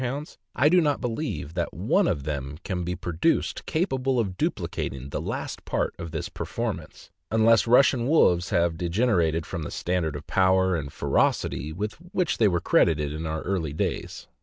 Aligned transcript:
hounds, 0.01 0.39
I 0.55 0.67
do 0.67 0.81
not 0.81 0.99
believe 0.99 1.53
that 1.53 1.75
one 1.75 2.07
of 2.07 2.23
them 2.23 2.57
can 2.63 2.83
be 2.83 2.95
produced 2.95 3.67
capable 3.67 4.19
of 4.19 4.35
duplicating 4.35 5.09
the 5.09 5.21
last 5.21 5.63
part 5.63 5.93
of 5.99 6.09
this 6.09 6.27
performance, 6.27 7.11
unless 7.29 7.67
Russian 7.67 8.07
wolves 8.07 8.49
have 8.49 8.79
degenerated 8.79 9.45
from 9.45 9.61
the 9.61 9.69
standard 9.69 10.15
of 10.15 10.25
power 10.25 10.75
and 10.75 10.91
ferocity 10.91 11.71
with 11.71 11.93
which 12.13 12.39
they 12.39 12.47
were 12.47 12.59
credited 12.59 13.13
in 13.13 13.27
our 13.27 13.43
early 13.43 13.73
days. 13.73 14.25